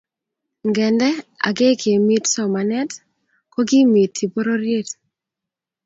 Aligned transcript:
ngendee 0.67 1.15
ak 1.47 1.53
kekimit 1.57 2.25
somanet 2.33 2.91
ko 3.53 3.59
kimiti 3.69 4.23
pororiet 4.33 4.89